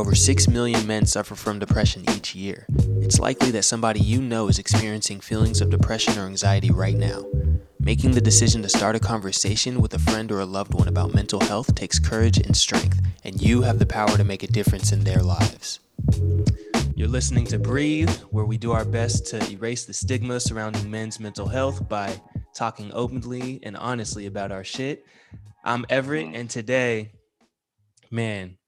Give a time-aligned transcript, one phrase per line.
[0.00, 2.64] Over 6 million men suffer from depression each year.
[3.02, 7.24] It's likely that somebody you know is experiencing feelings of depression or anxiety right now.
[7.78, 11.12] Making the decision to start a conversation with a friend or a loved one about
[11.12, 14.92] mental health takes courage and strength, and you have the power to make a difference
[14.92, 15.80] in their lives.
[16.94, 21.20] You're listening to Breathe, where we do our best to erase the stigma surrounding men's
[21.20, 22.18] mental health by
[22.54, 25.04] talking openly and honestly about our shit.
[25.62, 27.12] I'm Everett, and today,
[28.10, 28.58] man,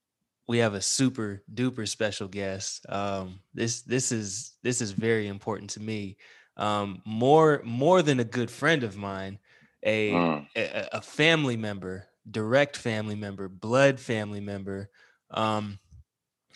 [0.47, 2.85] we have a super duper special guest.
[2.89, 6.17] Um, this this is this is very important to me.
[6.57, 9.39] Um, more more than a good friend of mine,
[9.85, 10.47] a, Mm.
[10.55, 14.89] a a family member, direct family member, blood family member.
[15.31, 15.79] Um,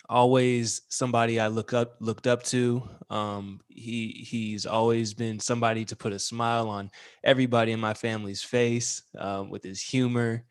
[0.08, 2.88] always somebody I look up looked up to.
[3.10, 6.90] Um, he he's always been somebody to put a smile on
[7.24, 10.44] everybody in my family's face uh, with his humor,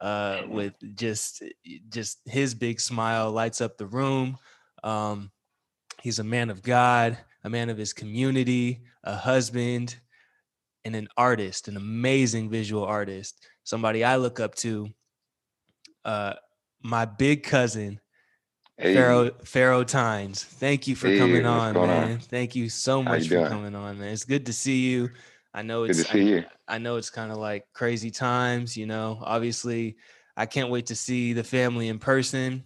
[0.00, 0.50] uh, Mhm.
[0.50, 1.42] with just
[1.88, 4.36] just his big smile lights up the room.
[4.82, 5.30] Um,
[6.02, 9.96] he's a man of God, a man of his community, a husband,
[10.84, 13.46] and an artist, an amazing visual artist.
[13.64, 14.88] Somebody I look up to.
[16.04, 16.34] Uh,
[16.82, 17.98] my big cousin
[18.76, 20.42] Hey, Pharaoh Pharaoh Tynes.
[20.44, 22.08] Thank you for Hey, coming on, going on?
[22.08, 22.18] man.
[22.18, 23.48] Thank you so much you for doing?
[23.48, 24.08] coming on, man.
[24.12, 25.10] It's good to see you.
[25.54, 26.04] I know it's.
[26.10, 26.18] I,
[26.68, 29.18] I know it's kind of like crazy times, you know.
[29.22, 29.96] Obviously,
[30.36, 32.64] I can't wait to see the family in person.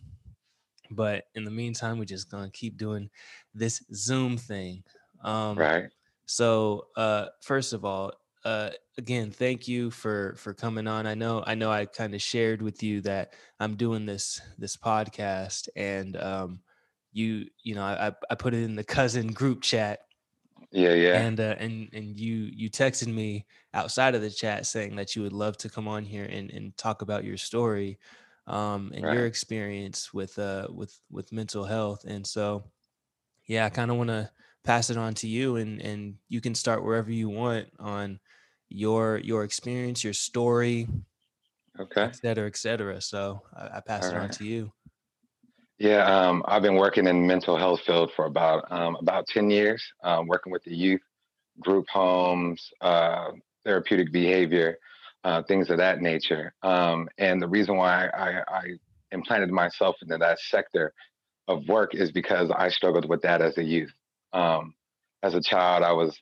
[0.91, 3.11] But in the meantime, we're just gonna keep doing
[3.55, 4.85] this Zoom thing.
[5.23, 5.91] Um, Right.
[6.27, 8.13] so uh first of all,
[8.45, 11.07] uh again, thank you for for coming on.
[11.07, 14.77] I know I know I kind of shared with you that I'm doing this this
[14.77, 16.63] podcast and um
[17.13, 20.01] you you know I I put it in the cousin group chat
[20.71, 21.25] Yeah, yeah.
[21.25, 25.23] and uh and and you you texted me outside of the chat saying that you
[25.23, 27.99] would love to come on here and and talk about your story
[28.47, 32.71] um and your experience with uh with with mental health and so
[33.47, 34.31] yeah, I kind of want to
[34.65, 38.21] pass it on to you and and you can start wherever you want on
[38.69, 40.89] your your experience, your story,
[41.79, 42.11] Okay.
[42.11, 43.01] et cetera, et cetera.
[43.01, 44.73] So I, I pass All it on to you.
[45.79, 49.83] Yeah, um, I've been working in mental health field for about um, about 10 years,
[50.03, 51.01] um, working with the youth,
[51.61, 53.31] group homes, uh,
[53.65, 54.77] therapeutic behavior,
[55.23, 56.53] uh, things of that nature.
[56.63, 58.63] Um, and the reason why I, I
[59.13, 60.93] implanted myself into that sector
[61.47, 63.93] of work is because I struggled with that as a youth.
[64.33, 64.75] Um,
[65.23, 66.19] as a child, I was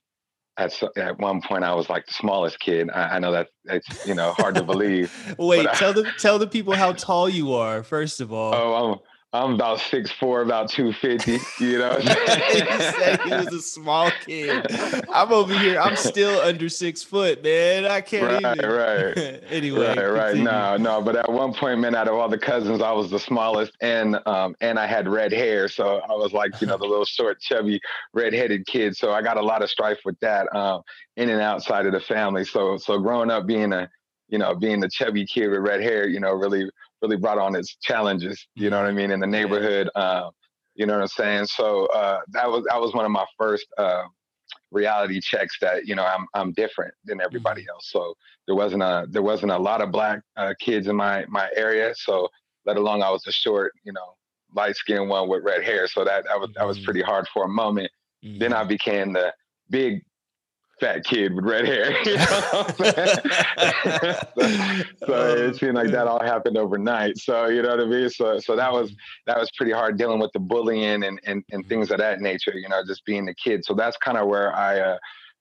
[0.58, 2.90] at so- at one point I was like the smallest kid.
[2.90, 6.12] I, I know that it's you know hard to believe, Wait, but I, tell the
[6.18, 8.54] tell the people how tall you are first of all.
[8.54, 8.98] oh, I'm
[9.44, 11.38] I'm about six four, about two fifty.
[11.60, 11.90] You know.
[11.90, 12.02] What
[12.50, 14.66] he said he was a small kid.
[15.12, 15.78] I'm over here.
[15.80, 17.84] I'm still under six foot, man.
[17.84, 18.70] I can't right, even.
[18.70, 19.42] right.
[19.50, 20.26] anyway, Right, right.
[20.34, 20.44] continue.
[20.44, 21.02] No, no.
[21.02, 24.18] But at one point, man, out of all the cousins, I was the smallest, and
[24.26, 27.40] um, and I had red hair, so I was like, you know, the little short,
[27.40, 27.80] chubby,
[28.12, 28.96] red-headed kid.
[28.96, 30.82] So I got a lot of strife with that, um,
[31.16, 32.44] in and outside of the family.
[32.44, 33.88] So, so growing up being a,
[34.28, 36.68] you know, being the chubby kid with red hair, you know, really,
[37.02, 38.46] really brought on its challenges.
[38.54, 39.90] You know what I mean in the neighborhood.
[39.94, 40.30] Um,
[40.74, 41.46] you know what I'm saying?
[41.46, 44.04] So uh, that was that was one of my first uh,
[44.70, 47.70] reality checks that you know I'm I'm different than everybody Mm-hmm.
[47.70, 47.90] else.
[47.90, 48.14] So
[48.46, 51.94] there wasn't a there wasn't a lot of black uh, kids in my my area.
[51.96, 52.28] So
[52.64, 54.16] let alone I was a short, you know,
[54.54, 55.86] light skinned one with red hair.
[55.88, 56.84] So that that was that was Mhm.
[56.84, 57.90] pretty hard for a moment.
[58.38, 58.68] Then I Mhm.
[58.68, 59.32] became the
[59.70, 60.02] big
[60.80, 61.96] fat kid with red hair.
[62.06, 64.16] You know what I'm saying?
[64.36, 64.56] so,
[65.06, 67.18] so it seemed like that all happened overnight.
[67.18, 68.10] So you know what I mean.
[68.10, 68.94] So so that was
[69.26, 72.54] that was pretty hard dealing with the bullying and and, and things of that nature.
[72.54, 73.64] You know, just being the kid.
[73.64, 74.98] So that's kind of where I uh,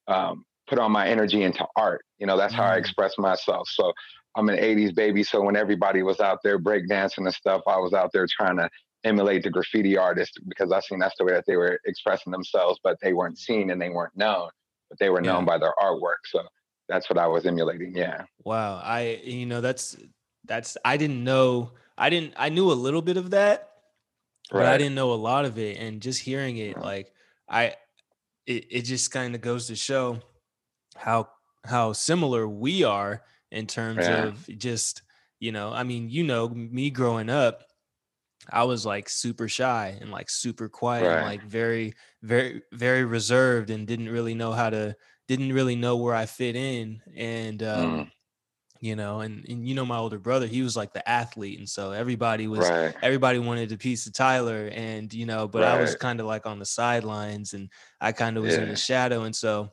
[0.08, 2.04] um, put all my energy into art.
[2.18, 2.80] You know, that's how I Mm.
[2.80, 3.68] express myself.
[3.68, 3.92] So
[4.36, 5.22] I'm an '80s baby.
[5.22, 8.68] So when everybody was out there breakdancing and stuff, I was out there trying to
[9.04, 12.80] emulate the graffiti artists because I seen that's the way that they were expressing themselves,
[12.82, 14.48] but they weren't seen and they weren't known,
[14.88, 15.46] but they were known Yeah.
[15.46, 16.22] by their artwork.
[16.26, 16.42] So
[16.88, 17.96] that's what I was emulating.
[17.96, 18.24] Yeah.
[18.44, 18.76] Wow.
[18.82, 19.96] I you know that's
[20.44, 23.70] that's I didn't know I didn't I knew a little bit of that,
[24.50, 25.78] but I didn't know a lot of it.
[25.78, 26.84] And just hearing it, Right.
[26.84, 27.12] like
[27.48, 27.74] I
[28.46, 30.20] it, it just kind of goes to show
[30.96, 31.28] how
[31.64, 34.26] how similar we are in terms Yeah.
[34.26, 35.02] of just,
[35.40, 37.64] you know, I mean, you know, me growing up,
[38.50, 43.70] I was like super shy and like super quiet and like very, very, very reserved
[43.70, 44.96] and didn't really know how to,
[45.28, 47.02] didn't really know where I fit in.
[47.14, 48.10] And, um, Mm.
[48.80, 51.58] you know, and, and you know, my older brother, he was like the athlete.
[51.58, 52.94] And so everybody was, Right.
[53.02, 56.46] everybody wanted a piece of Tyler and, you know, but I was kind of like
[56.46, 59.22] on the sidelines and I kind of was in the shadow.
[59.24, 59.70] And so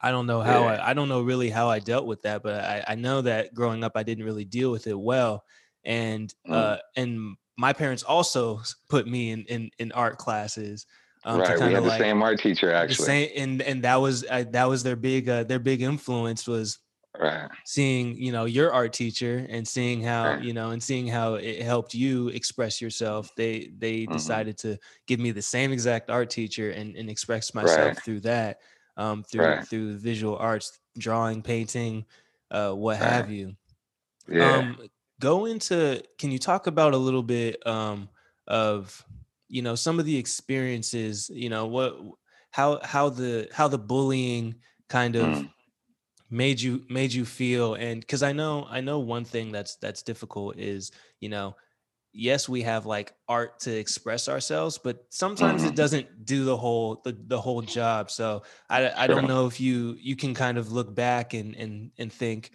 [0.00, 0.66] I don't know how Yeah.
[0.66, 3.54] I, I don't know really how I dealt with that, but I, I know that
[3.54, 5.44] growing up, I didn't really deal with it well.
[5.84, 6.52] and mm.
[6.54, 10.86] uh, and my parents also put me in in, in art classes.
[11.24, 13.04] Um, right, we had the same art teacher actually.
[13.04, 16.78] Same, and and that was uh, that was their big uh, their big influence was
[17.20, 17.50] right.
[17.66, 20.42] seeing you know your art teacher and seeing how right.
[20.42, 23.30] you know and seeing how it helped you express yourself.
[23.36, 24.12] They they mm-hmm.
[24.14, 28.02] decided to give me the same exact art teacher and and express myself right.
[28.02, 28.60] through that
[28.96, 32.06] um, through through visual arts, drawing, painting,
[32.50, 33.54] uh, what have you.
[34.26, 34.56] Yeah.
[34.56, 34.78] Um,
[35.20, 38.08] go into can you talk about a little bit um,
[38.48, 39.04] of
[39.48, 41.96] you know some of the experiences you know what
[42.50, 44.56] how how the how the bullying
[44.88, 45.50] kind of mm.
[46.30, 50.02] made you made you feel and because i know i know one thing that's that's
[50.02, 50.90] difficult is
[51.20, 51.54] you know
[52.12, 55.70] yes we have like art to express ourselves but sometimes mm-hmm.
[55.70, 59.60] it doesn't do the whole the, the whole job so i i don't know if
[59.60, 62.50] you you can kind of look back and and and think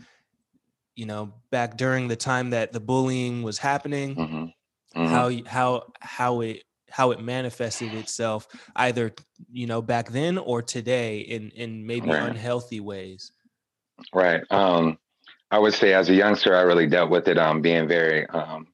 [0.95, 4.99] you know back during the time that the bullying was happening mm-hmm.
[4.99, 5.13] Mm-hmm.
[5.13, 8.47] how how how it how it manifested itself
[8.77, 9.13] either
[9.51, 12.29] you know back then or today in in maybe right.
[12.29, 13.31] unhealthy ways
[14.13, 14.97] right um
[15.51, 18.67] i would say as a youngster i really dealt with it um being very um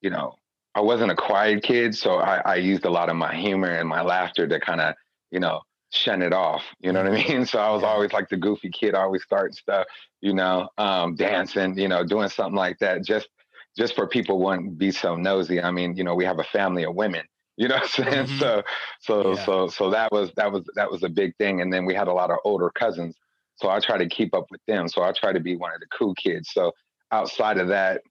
[0.00, 0.34] you know
[0.74, 3.88] i wasn't a quiet kid so i i used a lot of my humor and
[3.88, 4.94] my laughter to kind of
[5.30, 6.62] you know shun it off.
[6.80, 7.32] You know what I mm-hmm.
[7.32, 7.46] mean?
[7.46, 9.86] So I was always like the goofy kid, always starting stuff,
[10.20, 13.28] you know, um, dancing, you know, doing something like that just
[13.76, 15.62] just for people wouldn't be so nosy.
[15.62, 17.24] I mean, you know, we have a family of women,
[17.56, 18.26] you know what I'm saying?
[18.26, 18.38] Mm-hmm.
[18.38, 18.62] So
[19.00, 19.44] so yeah.
[19.44, 21.60] so so that was that was that was a big thing.
[21.60, 23.16] And then we had a lot of older cousins.
[23.56, 24.88] So I try to keep up with them.
[24.88, 26.50] So I try to be one of the cool kids.
[26.52, 26.72] So
[27.10, 28.02] outside of that,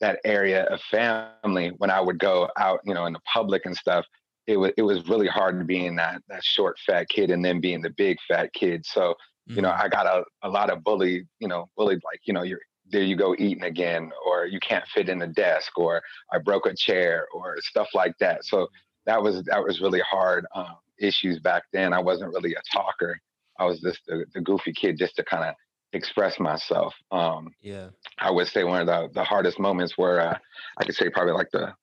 [0.00, 3.76] that area of family, when I would go out, you know, in the public and
[3.76, 4.04] stuff,
[4.46, 7.82] it was it was really hard being that that short fat kid and then being
[7.82, 8.84] the big fat kid.
[8.86, 9.14] So
[9.46, 9.82] you know, mm-hmm.
[9.82, 12.60] I got a, a lot of bully, you know, bullied like, you know, you're
[12.90, 16.02] there you go eating again, or you can't fit in the desk, or
[16.32, 18.44] I broke a chair, or stuff like that.
[18.44, 18.68] So
[19.06, 21.92] that was that was really hard um, issues back then.
[21.92, 23.18] I wasn't really a talker.
[23.58, 25.54] I was just the, the goofy kid just to kind of
[25.92, 26.94] express myself.
[27.10, 27.88] Um, yeah,
[28.18, 30.38] I would say one of the the hardest moments where uh,
[30.78, 31.74] I could say probably like the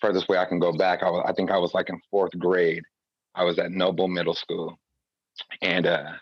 [0.00, 2.36] furthest way I can go back, I, was, I think I was like in fourth
[2.38, 2.82] grade.
[3.34, 4.78] I was at Noble Middle School,
[5.62, 6.12] and uh,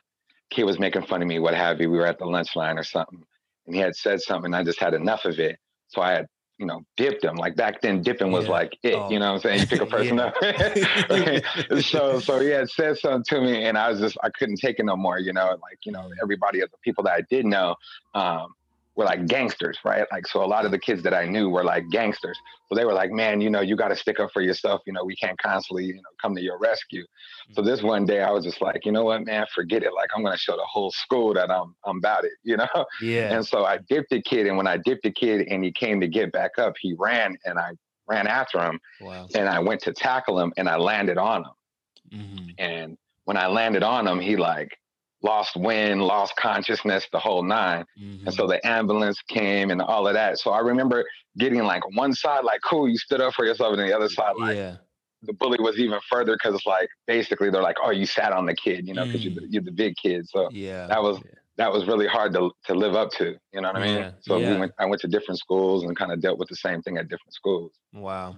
[0.51, 1.91] kid was making fun of me, what have you.
[1.91, 3.23] We were at the lunch line or something,
[3.67, 4.47] and he had said something.
[4.47, 5.59] And I just had enough of it,
[5.89, 6.27] so I had
[6.59, 7.37] you know, dipped him.
[7.37, 8.51] Like back then, dipping was yeah.
[8.51, 8.95] like it.
[8.95, 9.09] Oh.
[9.11, 9.61] You know what I'm saying?
[9.61, 10.35] You pick a person up.
[11.85, 14.79] so so he had said something to me, and I was just I couldn't take
[14.79, 15.19] it no more.
[15.19, 17.77] You know, like you know, everybody of the people that I did know,
[18.15, 18.55] um,
[18.99, 20.05] were like gangsters, right?
[20.11, 22.37] Like, so a lot of the kids that I knew were like gangsters.
[22.69, 24.83] So they were like, man, you know, you got to stick up for yourself.
[24.87, 27.05] You know, we can't constantly, you know, come to your rescue.
[27.53, 29.95] So this one day I was just like, you know what, man, forget it.
[29.95, 32.67] Like, I'm going to show the whole school that I'm, I'm about it, you know?
[33.01, 33.37] Yeah.
[33.37, 34.49] And so I dipped the kid.
[34.49, 37.39] And when I dipped the kid and he came to get back up, he ran
[37.45, 37.71] and I
[38.09, 38.81] ran after him.
[39.01, 39.29] Wow.
[39.33, 42.21] And I went to tackle him and I landed on him.
[42.21, 42.49] Mm-hmm.
[42.59, 44.77] And when I landed on him, he like
[45.23, 48.27] lost wind, lost consciousness, the whole 9 mm-hmm.
[48.27, 50.39] And so the ambulance came and all of that.
[50.39, 51.05] So I remember
[51.39, 54.35] getting like one side, like, cool, you stood up for yourself, and the other side,
[54.39, 54.77] like, yeah.
[55.23, 58.47] the bully was even further because it's like basically they're like, oh, you sat on
[58.47, 59.25] the kid, you know, because mm.
[59.25, 60.29] you're, the, you're the big kid.
[60.29, 61.19] So yeah, that was.
[61.25, 61.33] Yeah.
[61.57, 63.97] That was really hard to, to live up to, you know what I mean?
[63.97, 64.11] Yeah.
[64.21, 66.83] So we went, I went to different schools and kind of dealt with the same
[66.83, 67.73] thing at different schools.
[67.93, 68.37] Wow.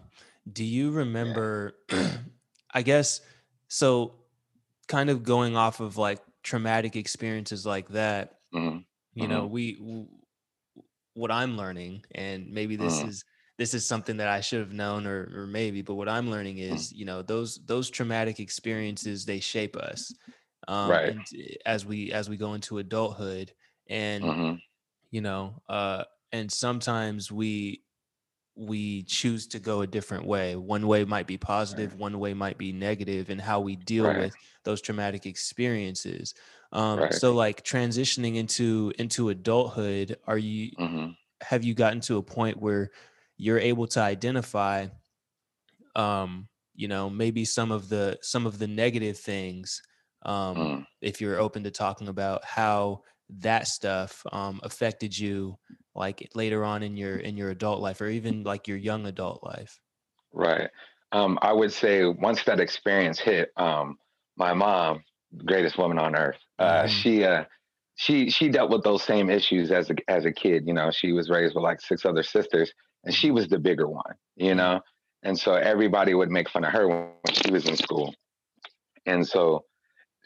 [0.51, 1.75] Do you remember,
[2.73, 3.21] I guess,
[3.69, 4.15] so
[4.89, 8.79] kind of going off of like traumatic experiences like that, mm-hmm.
[9.15, 9.53] you know, mm-hmm.
[9.53, 10.09] we w-
[11.15, 13.09] what I'm learning, and maybe this mm-hmm.
[13.09, 13.25] is
[13.59, 16.57] this is something that I should have known, or or maybe, but what I'm learning
[16.57, 16.73] mm.
[16.73, 20.15] is, you know, those those traumatic experiences they shape us,
[20.67, 21.17] um, right?
[21.67, 23.53] as we as we go into adulthood,
[23.89, 24.55] and mm-hmm.
[25.11, 27.83] you know, uh, and sometimes we
[28.61, 30.55] we choose to go a different way.
[30.55, 32.01] One way might be positive, right.
[32.01, 34.19] one way might be negative, and how we deal right.
[34.19, 36.35] with those traumatic experiences.
[36.73, 37.15] Um, right.
[37.15, 41.11] So, like transitioning into into adulthood, are you mm-hmm.
[41.41, 42.91] have you gotten to a point where
[43.39, 44.89] you're able to identify,
[45.97, 49.81] um, you know, maybe some of the some of the negative things,
[50.23, 50.87] um, mm.
[51.01, 53.01] if you're open to talking about how
[53.39, 55.57] that stuff um, affected you
[56.01, 59.45] like later on in your in your adult life or even like your young adult
[59.45, 59.79] life?
[60.33, 60.71] Right.
[61.13, 63.99] Um, i would say once that experience hit um,
[64.37, 65.03] my mom
[65.45, 66.87] greatest woman on earth uh, mm-hmm.
[66.87, 67.45] she uh,
[67.97, 71.11] she she dealt with those same issues as a as a kid you know she
[71.11, 74.59] was raised with like six other sisters and she was the bigger one you mm-hmm.
[74.59, 74.81] know?
[75.23, 78.15] And so everybody would make fun of her when she was in school.
[79.07, 79.65] And so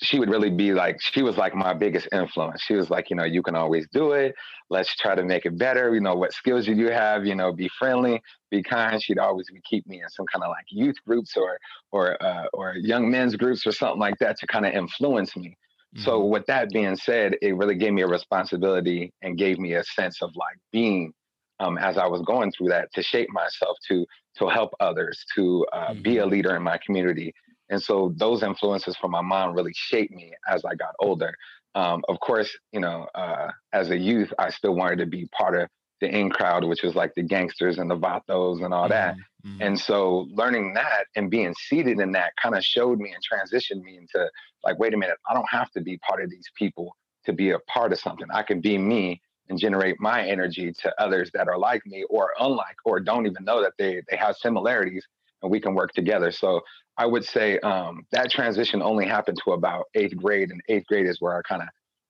[0.02, 2.62] she would really be like, she was like my biggest influence.
[2.62, 4.34] She was like, you know, you can always do it.
[4.68, 5.94] Let's try to make it better.
[5.94, 7.24] You know, what skills do you have?
[7.24, 8.20] You know, be friendly,
[8.50, 9.02] be kind.
[9.02, 11.58] She'd always keep me in some kind of like youth groups or
[11.92, 15.56] or uh, or young men's groups or something like that to kind of influence me.
[15.94, 16.04] Mm-hmm.
[16.04, 19.84] So with that being said, it really gave me a responsibility and gave me a
[19.84, 21.12] sense of like being
[21.60, 24.04] um, as I was going through that to shape myself to
[24.38, 26.02] to help others, to uh, mm-hmm.
[26.02, 27.32] be a leader in my community.
[27.74, 31.34] And so those influences from my mom really shaped me as I got older.
[31.74, 35.60] Um, of course, you know, uh, as a youth, I still wanted to be part
[35.60, 35.68] of
[36.00, 39.14] the in crowd, which was like the gangsters and the vatos and all that.
[39.16, 39.50] Mm-hmm.
[39.50, 39.62] mm-hmm.
[39.62, 43.82] And so learning that and being seated in that kind of showed me and transitioned
[43.82, 44.30] me into
[44.62, 47.50] like, wait a minute, I don't have to be part of these people to be
[47.50, 48.28] a part of something.
[48.32, 52.34] I can be me and generate my energy to others that are like me or
[52.38, 55.04] unlike or don't even know that they they have similarities
[55.44, 56.32] and we can work together.
[56.32, 56.62] So
[56.96, 61.06] I would say um, that transition only happened to about eighth grade, and eighth grade
[61.06, 61.68] is where I kind of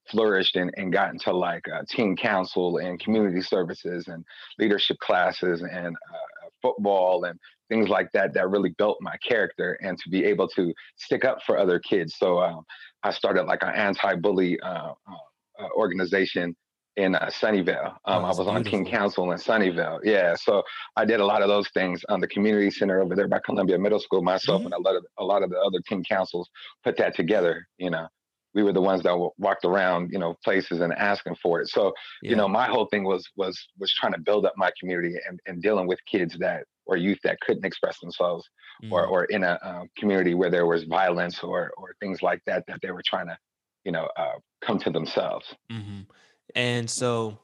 [0.09, 4.25] flourished and, and got into like uh, team council and community services and
[4.59, 7.39] leadership classes and uh, football and
[7.69, 11.39] things like that that really built my character and to be able to stick up
[11.47, 12.17] for other kids.
[12.19, 12.65] So um,
[13.03, 16.55] I started like an anti-bully uh, uh organization
[16.97, 17.91] in uh, Sunnyvale.
[18.05, 20.01] Um, oh, I was on team council in Sunnyvale.
[20.05, 20.63] Yeah, so
[20.97, 23.79] I did a lot of those things on the community center over there by Columbia
[23.79, 24.23] Middle School.
[24.23, 24.73] Myself mm-hmm.
[24.73, 26.49] and a lot of a lot of the other team councils
[26.85, 27.67] put that together.
[27.79, 28.07] You know,
[28.55, 31.69] we were the ones that walked around, you know, places and asking for it.
[31.69, 32.31] So, yeah.
[32.31, 35.41] you know, my whole thing was was was trying to build up my community and,
[35.47, 38.49] and dealing with kids that or youth that couldn't express themselves,
[38.83, 38.93] mm-hmm.
[38.93, 42.65] or or in a um, community where there was violence or or things like that
[42.69, 43.37] that they were trying to,
[43.85, 45.47] you know, uh, come to themselves.
[45.73, 46.03] Mm-hmm.
[46.55, 47.39] And so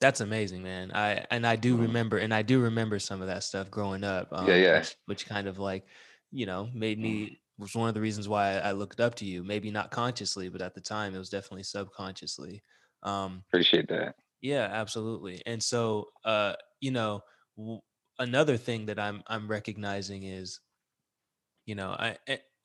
[0.00, 0.92] that's amazing, man.
[0.92, 1.82] I and I do mm-hmm.
[1.82, 4.28] remember, and I do remember some of that stuff growing up.
[4.32, 4.78] Um, yeah, yeah.
[4.78, 5.84] Which, which, kind of like,
[6.30, 7.62] you know, made me mm-hmm.
[7.62, 9.44] was one of the reasons why I looked up to you.
[9.44, 12.62] Maybe not consciously, but at the time, it was definitely subconsciously.
[13.02, 14.16] Um, Appreciate that.
[14.40, 15.40] Yeah, absolutely.
[15.46, 17.22] And so, uh, you know,
[17.56, 17.80] w-
[18.18, 20.60] another thing that I'm I'm recognizing is,
[21.64, 22.16] you know, I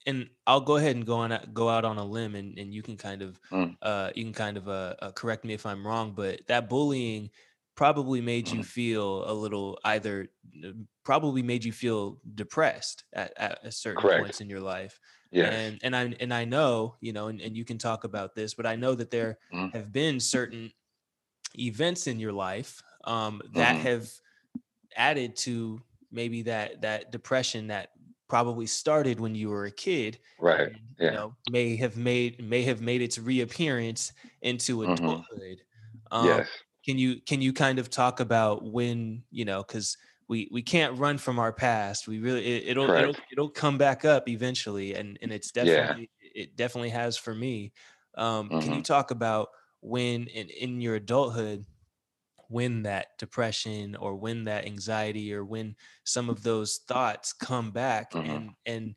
[0.08, 2.82] and I'll go ahead and go on go out on a limb and, and you
[2.82, 3.76] can kind of mm.
[3.82, 7.30] uh, you can kind of uh, uh, correct me if I'm wrong, but that bullying
[7.76, 8.66] probably made you mm.
[8.66, 10.30] feel a little either
[10.66, 10.70] uh,
[11.04, 14.24] probably made you feel depressed at, at certain Correct.
[14.24, 15.00] points in your life.
[15.30, 15.50] Yeah.
[15.50, 18.54] And and I and I know, you know, and, and you can talk about this,
[18.54, 19.74] but I know that there mm.
[19.74, 20.72] have been certain
[21.60, 23.82] events in your life um, that mm.
[23.82, 24.10] have
[24.96, 27.90] added to maybe that that depression that
[28.28, 31.06] probably started when you were a kid right and, yeah.
[31.06, 34.94] you know may have made may have made its reappearance into mm-hmm.
[34.94, 35.62] adulthood
[36.12, 36.18] mm-hmm.
[36.18, 36.48] um, yes
[36.88, 39.98] can you can you kind of talk about when you know because
[40.30, 44.06] we we can't run from our past we really it, will it'll it'll come back
[44.06, 46.44] up eventually and and it's definitely yeah.
[46.44, 47.74] it definitely has for me
[48.18, 48.60] um, mm-hmm.
[48.60, 48.82] can you mm-hmm.
[48.82, 49.50] talk about
[49.82, 51.66] when in, in your adulthood
[52.50, 58.12] when that depression or when that anxiety or when some of those thoughts come back
[58.12, 58.30] mm-hmm.
[58.30, 58.96] and and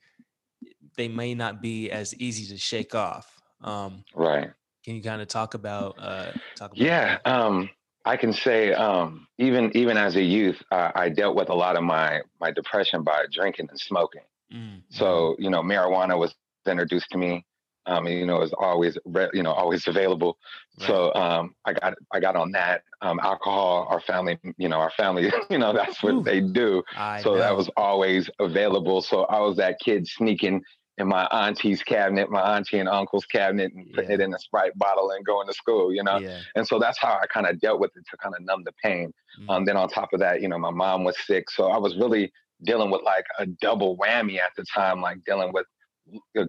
[0.96, 4.50] they may not be as easy to shake off um, right
[4.84, 7.68] can you kind of talk about uh talk about yeah um
[8.04, 11.76] i can say um even even as a youth uh, i dealt with a lot
[11.76, 14.78] of my my depression by drinking and smoking mm-hmm.
[14.90, 16.34] so you know marijuana was
[16.66, 17.44] introduced to me
[17.90, 18.96] um, you know, is always
[19.32, 20.38] you know always available.
[20.78, 20.86] Right.
[20.86, 22.82] So um, I got I got on that.
[23.02, 26.82] Um, alcohol, our family, you know, our family, you know, that's what Ooh, they do.
[26.96, 27.38] I so know.
[27.38, 29.00] that was always available.
[29.00, 30.62] So I was that kid sneaking
[30.98, 34.76] in my auntie's cabinet, my auntie and uncle's cabinet, and putting it in a Sprite
[34.76, 36.18] bottle and going to school, you know.
[36.18, 36.40] Yeah.
[36.54, 38.72] And so that's how I kind of dealt with it to kind of numb the
[38.84, 39.12] pain.
[39.40, 39.50] Mm-hmm.
[39.50, 41.96] Um, then on top of that, you know, my mom was sick, so I was
[41.96, 42.30] really
[42.62, 45.66] dealing with like a double whammy at the time, like dealing with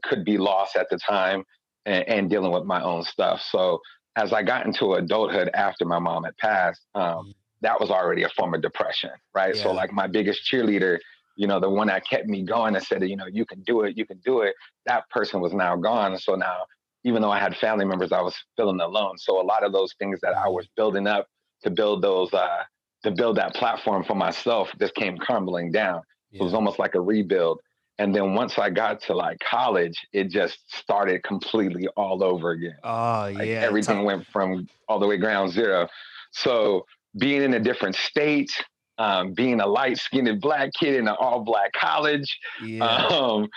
[0.04, 1.44] could be lost at the time
[1.86, 3.42] and, and, dealing with my own stuff.
[3.42, 3.80] So
[4.16, 7.34] as I got into adulthood after my mom had passed, um, mm.
[7.62, 9.56] that was already a form of depression, right?
[9.56, 9.64] Yeah.
[9.64, 11.00] So like my biggest cheerleader,
[11.38, 13.82] you know, the one that kept me going and said, you know, you can do
[13.82, 14.54] it, you can do it.
[14.86, 16.18] That person was now gone.
[16.18, 16.66] So now,
[17.04, 19.18] even though I had family members, I was feeling alone.
[19.18, 21.28] So a lot of those things that I was building up
[21.64, 22.64] to build those, uh,
[23.04, 26.02] to build that platform for myself, just came crumbling down.
[26.32, 26.42] Yeah.
[26.42, 27.60] It was almost like a rebuild.
[28.02, 32.78] And then once I got to like college, it just started completely all over again.
[32.84, 33.62] Oh like yeah.
[33.62, 35.88] Everything went from all the way ground zero.
[36.32, 36.88] So
[37.20, 38.50] being in a different state,
[38.98, 42.86] um, being a light skinned black kid in an all black college, yeah.
[42.86, 43.48] um,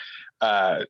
[0.42, 0.80] uh,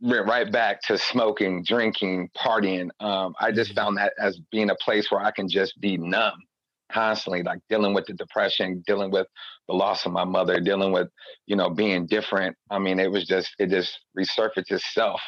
[0.00, 2.88] went right back to smoking, drinking, partying.
[2.98, 3.78] Um, I just mm-hmm.
[3.78, 6.42] found that as being a place where I can just be numb
[6.94, 9.26] constantly like dealing with the depression dealing with
[9.68, 11.08] the loss of my mother dealing with
[11.46, 15.20] you know being different i mean it was just it just resurfaced itself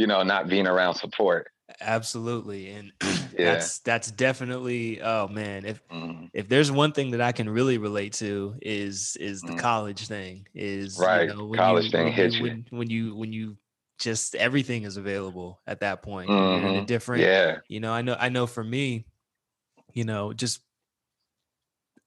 [0.00, 1.48] you know, not being around support.
[1.80, 2.70] Absolutely.
[2.70, 3.52] And yeah.
[3.52, 6.28] that's that's definitely oh man, if mm.
[6.32, 9.58] if there's one thing that I can really relate to is is the mm.
[9.58, 10.46] college thing.
[10.54, 11.28] Is right.
[11.28, 13.56] You know, college you, thing when hits you, when, when you when you
[13.98, 16.30] just everything is available at that point.
[16.30, 16.66] Mm-hmm.
[16.66, 17.58] You're in a different yeah.
[17.68, 19.04] you know, I know I know for me,
[19.92, 20.60] you know, just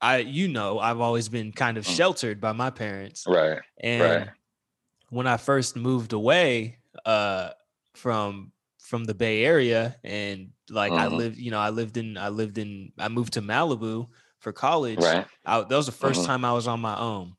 [0.03, 1.95] I you know, I've always been kind of mm.
[1.95, 3.23] sheltered by my parents.
[3.25, 3.59] Right.
[3.81, 4.29] And right.
[5.09, 7.51] when I first moved away uh
[7.95, 11.15] from from the Bay Area and like I mm-hmm.
[11.15, 14.07] lived, you know, I lived in I lived in I moved to Malibu
[14.39, 14.99] for college.
[14.99, 15.25] Right.
[15.45, 16.25] I, that was the 1st mm-hmm.
[16.25, 17.35] time I was on my own.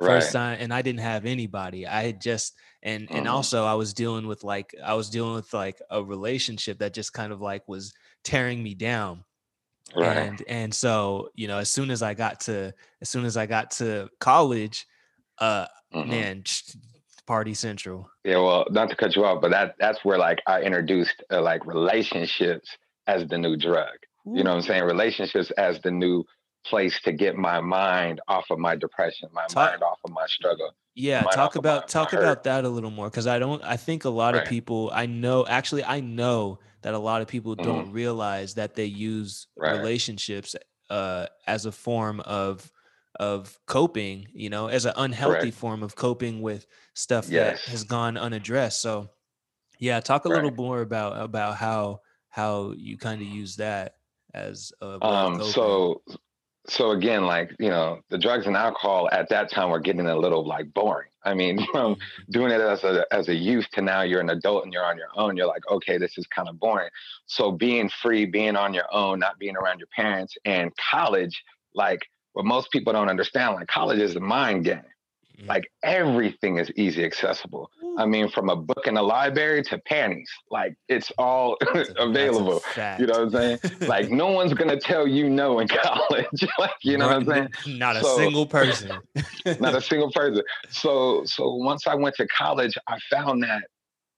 [0.00, 0.40] First right.
[0.40, 1.86] time and I didn't have anybody.
[1.86, 3.18] I had just and mm-hmm.
[3.18, 6.94] and also I was dealing with like I was dealing with like a relationship that
[6.94, 7.92] just kind of like was
[8.24, 9.24] tearing me down.
[9.94, 10.16] Right.
[10.16, 13.46] And and so, you know, as soon as I got to as soon as I
[13.46, 14.86] got to college,
[15.38, 16.10] uh mm-hmm.
[16.10, 16.44] man,
[17.26, 18.10] party central.
[18.24, 21.42] Yeah, well, not to cut you off, but that that's where like I introduced uh,
[21.42, 22.68] like relationships
[23.06, 23.88] as the new drug.
[24.26, 24.36] Ooh.
[24.36, 24.84] You know what I'm saying?
[24.84, 26.24] Relationships as the new
[26.64, 30.26] place to get my mind off of my depression, my talk, mind off of my
[30.26, 30.74] struggle.
[30.94, 33.62] Yeah, talk about my, talk my about that a little more because I don't.
[33.62, 34.42] I think a lot right.
[34.42, 34.90] of people.
[34.92, 37.70] I know actually, I know that a lot of people mm-hmm.
[37.70, 39.76] don't realize that they use right.
[39.76, 40.54] relationships
[40.90, 42.70] uh, as a form of
[43.18, 44.26] of coping.
[44.32, 45.54] You know, as an unhealthy right.
[45.54, 47.64] form of coping with stuff yes.
[47.64, 48.80] that has gone unaddressed.
[48.80, 49.10] So,
[49.78, 53.96] yeah, talk a little more about about how how you kind of use that
[54.34, 56.02] as a um so
[56.66, 60.16] so again, like you know, the drugs and alcohol at that time were getting a
[60.16, 61.08] little like boring.
[61.24, 61.96] I mean, from
[62.30, 64.96] doing it as a as a youth to now you're an adult and you're on
[64.96, 66.90] your own, you're like, okay, this is kind of boring.
[67.26, 71.42] So being free, being on your own, not being around your parents, and college,
[71.74, 72.00] like
[72.32, 74.82] what most people don't understand, like college is a mind game.
[75.38, 75.48] Mm-hmm.
[75.48, 77.70] Like everything is easy accessible.
[77.98, 81.56] I mean, from a book in the library to panties, like it's all
[81.98, 82.62] available.
[82.76, 83.58] You know what I'm saying?
[83.82, 86.44] like no one's gonna tell you no in college.
[86.58, 87.78] like you know not, what I'm saying?
[87.78, 88.92] Not a so, single person.
[89.60, 90.42] not a single person.
[90.70, 93.62] So so once I went to college, I found that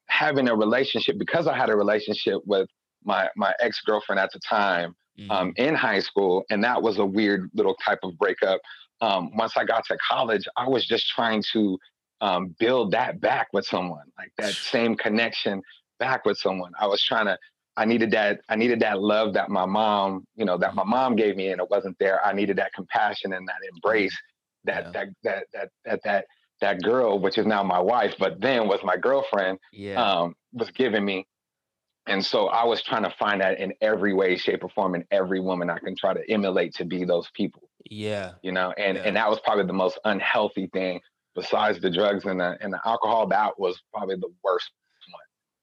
[0.07, 2.69] having a relationship because I had a relationship with
[3.05, 5.31] my my ex girlfriend at the time mm-hmm.
[5.31, 8.61] um, in high school, and that was a weird little type of breakup
[9.01, 11.79] um, once I got to college, I was just trying to
[12.25, 15.61] um, build that back with someone, like that same connection
[15.99, 16.73] back with someone.
[16.81, 17.37] I was trying to,
[17.77, 21.17] I needed that, I needed that love that my mom, you know, that my mom
[21.17, 22.25] gave me and it wasn't there.
[22.25, 24.17] I needed that compassion and that embrace
[24.65, 24.91] that, yeah.
[24.93, 26.25] that, that, that, that, that,
[26.63, 30.03] that girl, which is now my wife, but then was my girlfriend, yeah.
[30.03, 31.27] um, was giving me.
[32.07, 35.05] And so I was trying to find that in every way, shape, or form, in
[35.11, 37.69] every woman I can try to emulate to be those people.
[37.91, 38.33] Yeah.
[38.43, 39.03] You know, and yeah.
[39.05, 41.01] and that was probably the most unhealthy thing
[41.35, 43.27] besides the drugs and the and the alcohol.
[43.27, 44.71] That was probably the worst
[45.11, 45.21] one.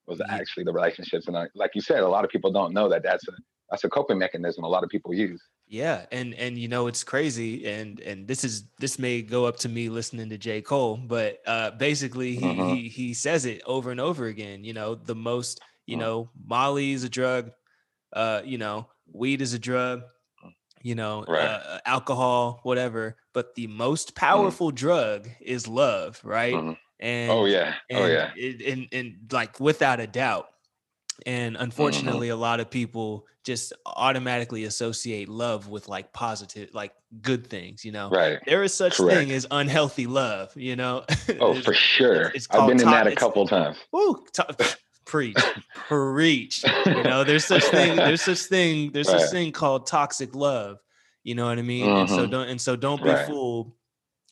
[0.07, 2.89] Was actually the relationships, and I, like you said, a lot of people don't know
[2.89, 3.31] that that's a
[3.69, 5.41] that's a coping mechanism a lot of people use.
[5.67, 9.55] Yeah, and and you know it's crazy, and and this is this may go up
[9.59, 12.73] to me listening to J Cole, but uh, basically he mm-hmm.
[12.73, 14.65] he he says it over and over again.
[14.65, 16.01] You know, the most you mm-hmm.
[16.01, 17.51] know Molly is a drug,
[18.11, 20.01] uh, you know, weed is a drug,
[20.83, 21.45] you know, right.
[21.45, 23.17] uh, alcohol, whatever.
[23.33, 24.25] But the most mm-hmm.
[24.25, 24.75] powerful mm.
[24.75, 26.53] drug is love, right?
[26.53, 26.77] Mm.
[26.99, 30.47] And oh yeah, oh yeah, and, and, and like without a doubt.
[31.25, 31.63] And mm-hmm.
[31.63, 32.37] unfortunately, mm-hmm.
[32.37, 37.83] a lot of people just automatically associate love with like positive, like good things.
[37.83, 38.39] You know, right?
[38.45, 39.17] There is such Correct.
[39.17, 40.55] thing as unhealthy love.
[40.55, 41.05] You know.
[41.39, 42.25] Oh, for sure.
[42.25, 43.77] It's, it's I've been in that a couple times.
[43.95, 44.23] Ooh,
[45.11, 45.35] preach
[45.89, 49.19] preach you know there's such thing there's such thing there's right.
[49.19, 50.79] such thing called toxic love
[51.23, 51.99] you know what i mean mm-hmm.
[51.99, 52.31] and so mm-hmm.
[52.31, 53.27] don't and so don't be right.
[53.27, 53.73] fooled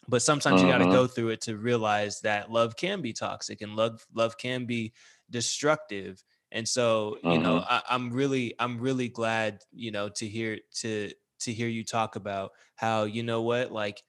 [0.08, 0.68] but sometimes mm-hmm.
[0.68, 4.06] you got to go through it to realize that love can be toxic and love
[4.16, 4.94] love can be
[5.30, 7.44] destructive and so you mm-hmm.
[7.44, 11.12] know I, i'm really i'm really glad you know to hear to
[11.42, 14.02] to hear you talk about how you know what like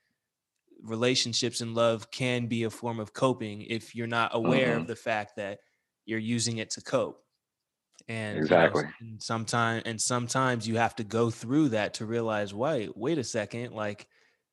[0.82, 4.82] relationships and love can be a form of coping if you're not aware mm-hmm.
[4.82, 5.58] of the fact that
[6.10, 7.22] you're using it to cope
[8.08, 12.52] and exactly you know, sometimes and sometimes you have to go through that to realize
[12.52, 14.08] wait wait a second like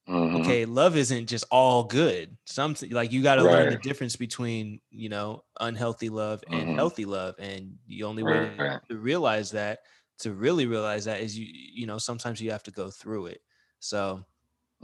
[0.07, 0.37] mm-hmm.
[0.37, 3.51] okay love isn't just all good something like you got to right.
[3.51, 6.75] learn the difference between you know unhealthy love and mm-hmm.
[6.75, 8.79] healthy love and the only way right.
[8.87, 9.79] to realize that
[10.19, 13.41] to really realize that is you you know sometimes you have to go through it
[13.79, 14.23] so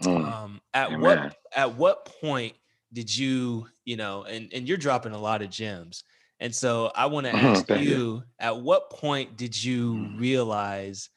[0.02, 0.34] mm.
[0.34, 1.02] um at Amen.
[1.02, 2.56] what at what point
[2.92, 6.04] did you you know and and you're dropping a lot of gems
[6.44, 10.18] and so I want to mm-hmm, ask you, you, at what point did you mm.
[10.18, 11.10] realize,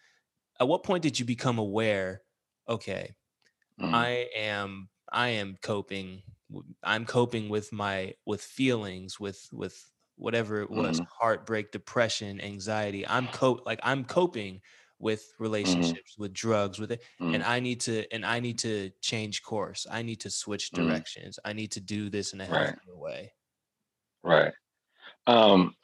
[0.60, 2.22] at what point did you become aware,
[2.68, 3.16] okay,
[3.78, 4.06] mm.
[4.08, 6.22] I am I am coping
[6.82, 11.06] I'm coping with my with feelings with with whatever it was, Mhm.
[11.20, 13.06] heartbreak, depression, anxiety.
[13.06, 14.62] I'm cope like I'm coping
[14.98, 15.34] with
[15.64, 15.96] Mhm.
[16.18, 17.44] relationships, with drugs, with it, and Mhm.
[17.44, 19.86] I need to and I need to change course.
[19.90, 21.38] I need to switch directions.
[21.44, 22.76] I need to do this in a Right.
[22.86, 23.34] healthier way.
[24.22, 24.52] Right.
[25.26, 25.74] Um,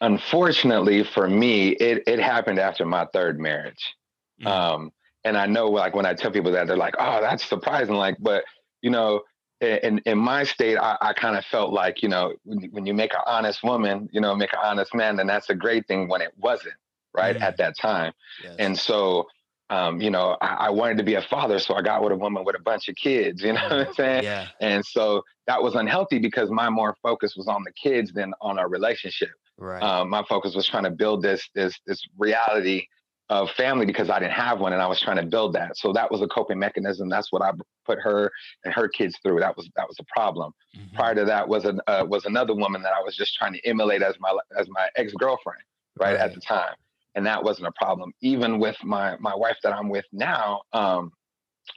[0.00, 3.94] unfortunately for me, it it happened after my third marriage.
[4.42, 4.92] Mm, Um,
[5.24, 7.94] and I know like when I tell people that they're like, oh, that's surprising.
[7.94, 8.44] Like, but
[8.80, 9.22] you know,
[9.60, 12.86] in in my state, I, I kind of felt like, you know, when, you- when
[12.86, 15.86] you make an honest woman, you know, make an honest man, then that's a great
[15.86, 16.74] thing when it wasn't,
[17.14, 17.36] right?
[17.36, 17.42] Mm.
[17.42, 18.12] At that time.
[18.42, 18.56] yes.
[18.58, 19.26] And so
[19.74, 22.16] um, you know, I, I wanted to be a father, so I got with a
[22.16, 24.24] woman with a bunch of kids, you know what I'm saying?
[24.24, 24.48] yeah.
[24.60, 28.58] And so that was unhealthy because my more focus was on the kids than on
[28.58, 29.82] our relationship Right.
[29.82, 32.86] um, my focus was trying to build this this this reality
[33.28, 35.76] of family because I didn't have one and I was trying to build that.
[35.76, 37.08] So that was a coping mechanism.
[37.08, 37.50] That's what I
[37.86, 38.30] put her
[38.64, 39.38] and her kids through.
[39.40, 40.52] That was that was a problem.
[40.76, 40.94] Mhm.
[40.94, 43.60] Prior to that was an uh, was another woman that I was just trying to
[43.72, 45.62] emulate as my as my ex girlfriend,
[46.00, 46.74] right, at the time,
[47.14, 48.12] and that wasn't a problem.
[48.20, 51.12] Even with my my wife that I'm with now, um,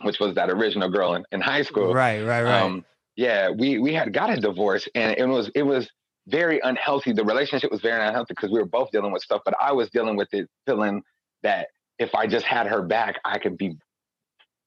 [0.02, 2.62] which was that original girl in, in high school, Right, right, right.
[2.62, 5.89] um, yeah, we we had got a divorce, and it was it was
[6.28, 7.13] very unhealthy.
[7.13, 9.89] The relationship was very unhealthy because we were both dealing with stuff, but I was
[9.89, 11.04] dealing with it, feeling
[11.43, 11.67] that
[12.00, 13.78] if I just had her back, I could be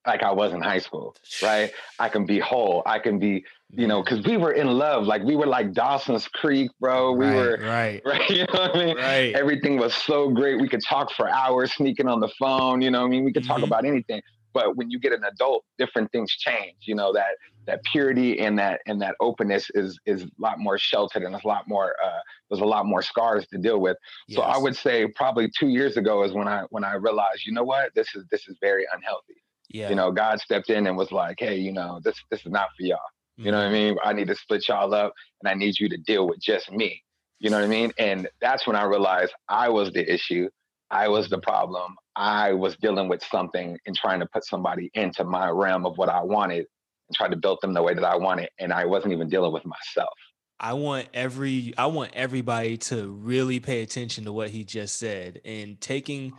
[0.07, 1.71] like I was in high school, right?
[1.99, 2.83] I can be whole.
[2.87, 3.45] I can be,
[3.77, 5.05] you know, because we were in love.
[5.05, 7.13] Like we were like Dawson's Creek, bro.
[7.13, 8.31] We right, were right, right.
[8.31, 8.97] You know what I mean?
[8.97, 9.35] right.
[9.35, 10.61] Everything was so great.
[10.61, 12.81] We could talk for hours, sneaking on the phone.
[12.83, 13.65] You know, what I mean, we could talk Mhm.
[13.65, 14.23] about anything.
[14.55, 16.77] But when you get an adult, different things change.
[16.87, 17.33] You know that
[17.67, 21.41] that purity and that and that openness is is a lot more sheltered and a
[21.47, 23.99] lot more uh, there's a lot more scars to deal with.
[24.31, 27.53] So I would say probably two years ago is when I when I realized, you
[27.53, 29.35] know what, this is this is very unhealthy.
[29.69, 29.91] Yeah.
[29.91, 32.69] You know, God stepped in and was like, hey, you know, this this is not
[32.77, 32.99] for y'all.
[33.43, 33.73] You know what I Mhm.
[33.73, 33.99] mean?
[34.03, 37.03] I need to split y'all up and I need you to deal with just me.
[37.39, 37.93] You know what I mean?
[37.99, 40.49] And that's when I realized I was the issue.
[40.91, 41.95] I was the problem.
[42.17, 46.09] I was dealing with something and trying to put somebody into my realm of what
[46.09, 46.67] I wanted
[47.09, 48.49] and try to build them the way that I wanted.
[48.59, 50.15] And I wasn't even dealing with myself.
[50.61, 55.41] I want every I want everybody to really pay attention to what he just said
[55.45, 56.33] and taking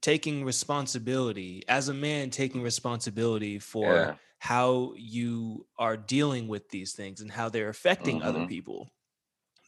[0.00, 4.18] taking responsibility as a man taking responsibility for Yeah.
[4.40, 8.44] how you are dealing with these things and how they're affecting other Mhm.
[8.44, 8.90] people.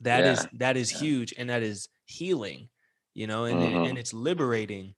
[0.00, 0.50] That is Yeah.
[0.52, 1.02] that is Yeah.
[1.02, 2.70] huge and that is healing,
[3.14, 3.84] you know, and Mhm.
[3.84, 4.94] and it's liberating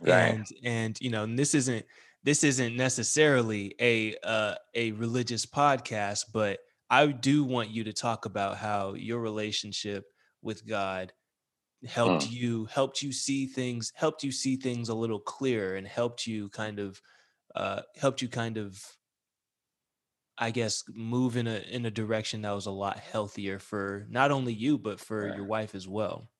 [0.00, 0.38] Right.
[0.38, 1.86] and and you know and this isn't
[2.22, 8.24] this isn't necessarily a uh, a religious podcast but i do want you to talk
[8.26, 10.04] about how your relationship
[10.42, 11.12] with god
[11.86, 12.28] helped Mm.
[12.28, 16.48] you helped you see things helped you see things a little clearer and helped you
[16.50, 17.00] kind of
[17.54, 18.96] uh helped you kind of
[20.38, 24.30] i guess move in a in a direction that was a lot healthier for not
[24.30, 25.34] only you but for Right.
[25.34, 26.30] your wife as well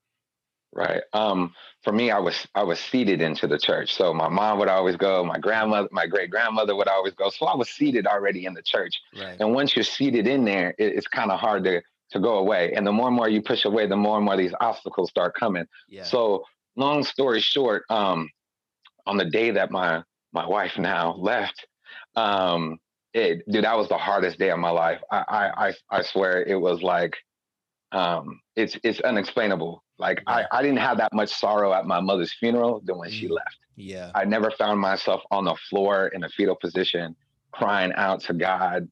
[0.75, 1.03] Right.
[1.13, 3.93] Um, for me, I was I was seated into the church.
[3.95, 7.29] So my mom would always go, my grandmother, my great grandmother would always go.
[7.29, 8.99] So I was seated already in the church.
[9.13, 12.39] right And once you're seated in there, it, it's kind of hard to to go
[12.39, 12.73] away.
[12.75, 15.35] And the more and more you push away, the more and more these obstacles start
[15.35, 15.67] coming.
[15.89, 16.45] yeah So
[16.77, 18.31] long story short, um,
[19.07, 21.67] on the day that my my wife now left,
[22.17, 22.79] um,
[23.15, 25.01] it dude, that was the hardest day of my life.
[25.11, 27.15] I I I, I swear it was like
[27.93, 29.83] um it's it's unexplainable.
[29.99, 30.47] Like Yeah.
[30.51, 33.35] I, I didn't have that much sorrow at my mother's funeral than when she Mm.
[33.41, 33.59] left.
[33.77, 37.15] yeah I never found myself on the floor in a fetal position,
[37.53, 38.89] crying out to God,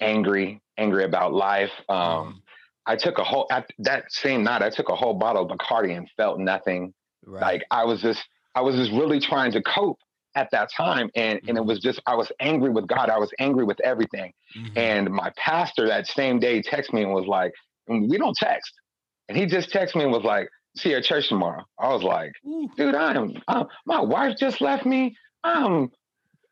[0.00, 1.72] angry, angry about life.
[1.88, 2.42] Um, Mhm.
[2.86, 4.62] I took a whole at that same night.
[4.62, 6.94] I took a whole bottle of Bacardi and felt nothing.
[7.24, 8.22] right Like I was just,
[8.54, 9.98] I was just really trying to cope
[10.34, 11.66] at that time, and and it Mhm.
[11.66, 13.08] was just, I was angry with God.
[13.10, 14.32] I was angry with everything.
[14.56, 14.76] Mhm.
[14.76, 17.52] And my pastor that same day texted me and was like,
[17.88, 18.72] "We don't text,"
[19.28, 22.02] and he just texted me and was like, "See you at church tomorrow." I was
[22.02, 22.32] like,
[22.76, 23.42] "Dude, I am.
[23.48, 25.16] Uh, my wife just left me.
[25.44, 25.90] Um,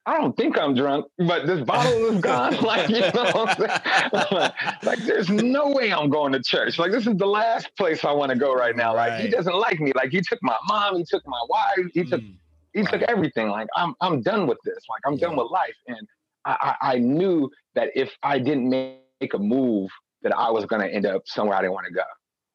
[0.07, 2.57] I don't think I'm drunk, but this bottle is gone.
[2.63, 3.69] like, you know, what I'm
[4.13, 4.51] saying?
[4.83, 6.79] like, there's no way I'm going to church.
[6.79, 8.95] Like, this is the last place I want to go right now.
[8.95, 9.93] Like, he doesn't like me.
[9.95, 12.37] Like, he took my mom, he took my wife, he took Mm.
[12.75, 13.49] he took everything.
[13.49, 14.79] Like, I'm I'm done with this.
[14.91, 15.75] Like, I'm done with life.
[15.87, 16.07] And
[16.45, 19.91] I, I I knew that if I didn't make a move,
[20.23, 22.03] that I was gonna end up somewhere I didn't want to go.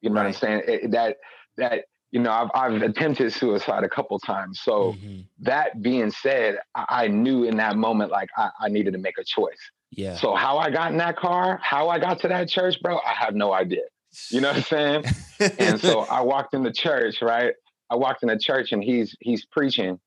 [0.02, 0.62] You know what I'm saying?
[0.68, 1.16] It- that
[1.56, 4.60] that you know, I've I've attempted suicide a couple times.
[4.60, 5.24] So Mhm.
[5.40, 9.18] that being said, I, I knew in that moment like I, I needed to make
[9.18, 9.60] a choice.
[9.92, 10.14] Yeah.
[10.16, 13.12] So how I got in that car, how I got to that church, bro, I
[13.14, 13.84] have no idea.
[14.30, 15.04] You know what I'm saying?
[15.58, 17.54] and so I walked in the church, right?
[17.90, 19.98] I walked in the church and he's he's preaching.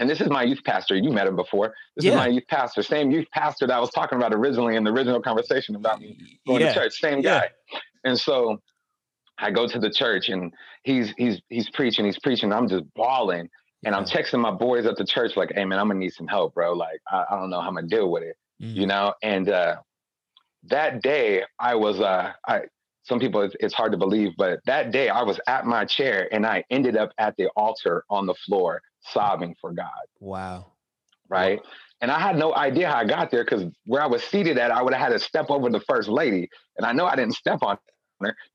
[0.00, 0.94] And this is my youth pastor.
[0.94, 1.74] You met him before.
[1.96, 2.12] This Yeah.
[2.12, 4.92] is my youth pastor, same youth pastor that I was talking about originally in the
[4.92, 6.72] original conversation about me going yeah.
[6.72, 7.40] to church, same Yeah.
[7.40, 7.48] guy.
[8.04, 8.60] And so
[9.38, 12.52] I go to the church and he's he's he's preaching, he's preaching.
[12.52, 13.48] I'm just bawling.
[13.84, 16.26] And I'm texting my boys at the church, like, hey man, I'm gonna need some
[16.26, 16.72] help, bro.
[16.72, 18.36] Like, I, I don't know how I'm gonna deal with it.
[18.60, 18.74] Mm.
[18.74, 19.14] You know?
[19.22, 19.76] And uh
[20.64, 22.62] that day I was uh I
[23.04, 26.28] some people it's, it's hard to believe, but that day I was at my chair
[26.32, 29.88] and I ended up at the altar on the floor sobbing for God.
[30.20, 30.72] Wow.
[31.28, 31.58] Right.
[31.58, 31.70] Wow.
[32.00, 34.70] And I had no idea how I got there because where I was seated at,
[34.70, 36.48] I would have had to step over the first lady.
[36.76, 37.76] And I know I didn't step on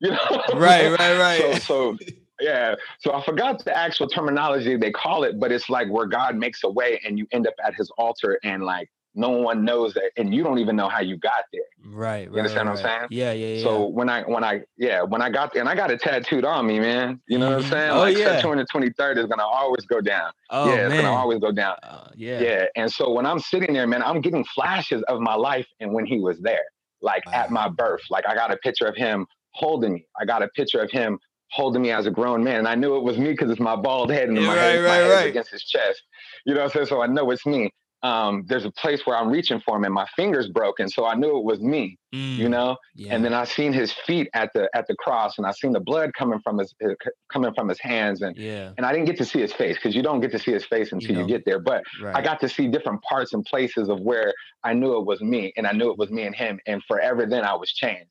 [0.00, 0.42] you know?
[0.54, 1.62] Right, right, right.
[1.62, 1.98] So, so
[2.40, 2.74] yeah.
[2.98, 6.64] So I forgot the actual terminology they call it, but it's like where God makes
[6.64, 10.10] a way and you end up at his altar and like no one knows that
[10.16, 12.98] and you don't even know how you got there right, you understand right, what i'm
[13.00, 15.68] saying yeah yeah yeah so when i when i yeah when i got there and
[15.68, 17.54] i got it tattooed on me man you know mm-hmm.
[17.54, 17.70] what i'm mm-hmm.
[17.70, 18.40] saying oh, like yeah.
[18.40, 20.92] september 23rd is gonna always go down oh, yeah man.
[20.92, 24.02] it's gonna always go down uh, yeah yeah and so when i'm sitting there man
[24.02, 26.64] i'm getting flashes of my life and when he was there
[27.00, 27.32] like wow.
[27.34, 30.48] at my birth like i got a picture of him holding me i got a
[30.48, 31.18] picture of him
[31.50, 32.56] holding me as a grown man.
[32.56, 34.62] And I knew it was me because it's my bald head and yeah, my, right,
[34.62, 36.02] head, right, my head against his chest.
[36.44, 36.86] You know what I'm saying?
[36.86, 37.70] So I know it's me
[38.04, 40.90] um, there's a place where I'm reaching for him and my fingers broken.
[40.90, 42.76] So I knew it was me, mm, you know?
[42.94, 43.14] Yeah.
[43.14, 45.80] And then I seen his feet at the, at the cross and I seen the
[45.80, 46.90] blood coming from his, uh,
[47.32, 48.20] coming from his hands.
[48.20, 48.72] And, yeah.
[48.76, 50.66] and I didn't get to see his face because you don't get to see his
[50.66, 51.58] face until you, know, you get there.
[51.58, 52.14] But right.
[52.14, 55.54] I got to see different parts and places of where I knew it was me
[55.56, 56.60] and I knew it was me and him.
[56.66, 58.10] And forever then I was changed.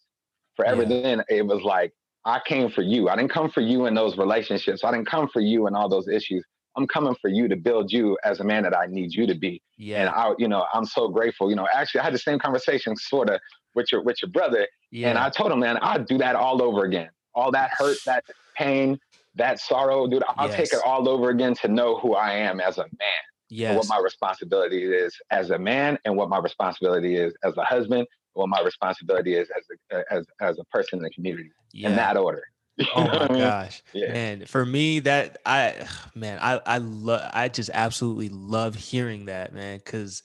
[0.56, 1.02] Forever yeah.
[1.02, 1.94] then it was like,
[2.26, 3.10] I came for you.
[3.10, 4.84] I didn't come for you in those relationships.
[4.84, 6.44] I didn't come for you in all those issues.
[6.76, 9.36] I'm coming for you to build you as a man that I need you to
[9.36, 9.62] be.
[9.78, 10.02] Yeah.
[10.02, 11.50] And I, you know, I'm so grateful.
[11.50, 13.40] You know, actually I had the same conversation sort of
[13.76, 14.68] with your with your brother.
[14.92, 15.10] Yeah.
[15.10, 17.10] And I told him, man, I'd do that all over again.
[17.36, 18.24] All that hurt, that
[18.56, 19.00] pain,
[19.36, 20.58] that sorrow, dude, I'll yes.
[20.58, 23.24] take it all over again to know who I am as a man.
[23.50, 23.78] Yes.
[23.78, 28.08] What my responsibility is as a man and what my responsibility is as a husband,
[28.34, 31.52] what my responsibility is as a as as a person in the community.
[31.72, 31.90] Yeah.
[31.90, 32.44] In that order.
[32.96, 34.12] oh my gosh yeah.
[34.12, 35.76] man for me that i
[36.16, 40.24] man i i love i just absolutely love hearing that man because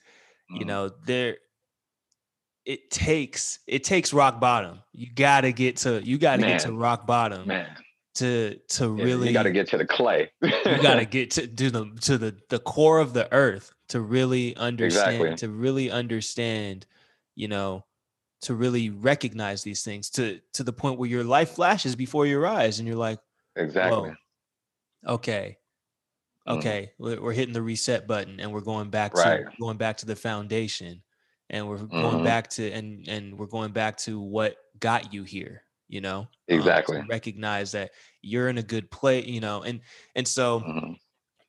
[0.50, 0.58] mm.
[0.58, 1.36] you know there
[2.64, 7.06] it takes it takes rock bottom you gotta get to you gotta get to rock
[7.06, 7.68] bottom man
[8.14, 11.90] to to really you gotta get to the clay you gotta get to do the
[12.00, 15.36] to the the core of the earth to really understand exactly.
[15.36, 16.86] to really understand
[17.36, 17.84] you know
[18.42, 22.46] to really recognize these things to to the point where your life flashes before your
[22.46, 23.18] eyes and you're like
[23.56, 25.58] exactly Whoa, okay
[26.46, 27.22] okay mm-hmm.
[27.22, 29.44] we're hitting the reset button and we're going back right.
[29.44, 31.02] to going back to the foundation
[31.50, 32.24] and we're going mm-hmm.
[32.24, 36.28] back to and and we're going back to what got you here you know um,
[36.48, 37.90] exactly um, recognize that
[38.22, 39.80] you're in a good place you know and
[40.14, 40.92] and so mm-hmm.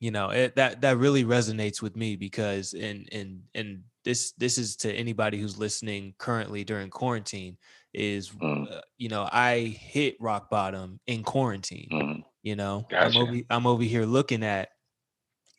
[0.00, 4.58] You know it, that that really resonates with me because and and and this this
[4.58, 7.56] is to anybody who's listening currently during quarantine
[7.92, 8.72] is mm.
[8.72, 11.88] uh, you know I hit rock bottom in quarantine.
[11.92, 12.24] Mm.
[12.42, 13.06] You know, gotcha.
[13.06, 14.70] I'm over I'm over here looking at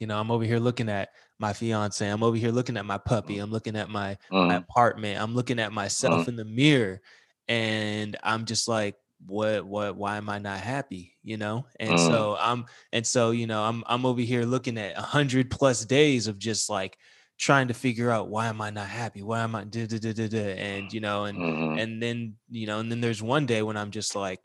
[0.01, 2.05] you know, I'm over here looking at my fiance.
[2.05, 3.35] I'm over here looking at my puppy.
[3.35, 3.43] Mm.
[3.43, 4.57] I'm looking at my, my mm.
[4.57, 5.21] apartment.
[5.21, 6.29] I'm looking at myself mm.
[6.29, 7.01] in the mirror
[7.47, 8.95] and I'm just like
[9.25, 11.17] what what why am I not happy?
[11.23, 11.65] You know?
[11.79, 15.51] And so I'm and so, you know, I'm I'm over here looking at a hundred
[15.51, 16.97] plus days of just like
[17.37, 19.23] trying to figure out why am I not happy?
[19.23, 21.79] Why am I da, da, da, da, da, and you know, and mm-hmm.
[21.79, 24.39] and then you know, and then there's one day when I'm just like,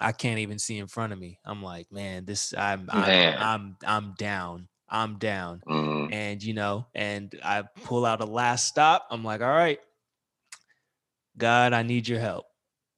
[0.00, 1.38] I can't even see in front of me.
[1.44, 4.68] I'm like, man, this I'm I'm, I'm I'm down.
[4.88, 5.62] I'm down.
[5.68, 6.12] Mm-hmm.
[6.12, 9.06] And you know, and I pull out a last stop.
[9.10, 9.80] I'm like, all right,
[11.36, 12.46] God, I need your help.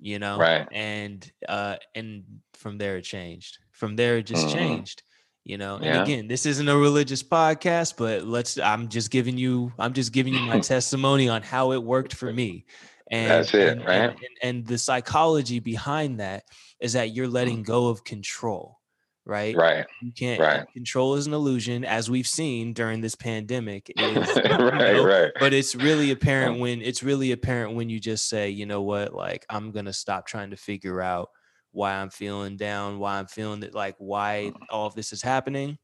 [0.01, 0.67] You know, right?
[0.73, 3.59] And uh, and from there it changed.
[3.73, 4.59] From there it just mm-hmm.
[4.59, 5.03] changed
[5.45, 6.03] you know and yeah.
[6.03, 10.35] again this isn't a religious podcast but let's i'm just giving you i'm just giving
[10.35, 12.65] you my testimony on how it worked for me
[13.11, 16.45] and that's it and, right and, and, the psychology behind that
[16.81, 17.67] is that you're letting mm.
[17.67, 18.79] go of control
[19.27, 20.67] right right you can't right.
[20.73, 25.53] control is an illusion as we've seen during this pandemic is, right know, right but
[25.53, 29.45] it's really apparent when it's really apparent when you just say you know what like
[29.51, 31.29] i'm gonna stop trying to figure out
[31.73, 34.67] why I'm feeling down, why I'm feeling that like why mm.
[34.71, 35.79] all of this is happening.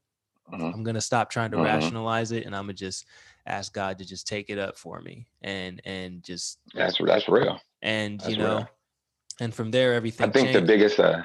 [0.51, 0.65] Mm-hmm.
[0.65, 1.65] I'm gonna stop trying to mm-hmm.
[1.65, 3.05] rationalize it and I'm gonna just
[3.45, 7.59] ask God to just take it up for me and and just that's that's real.
[7.81, 8.69] And that's you know, real.
[9.39, 10.29] and from there everything.
[10.29, 10.61] I think changed.
[10.61, 11.23] the biggest uh,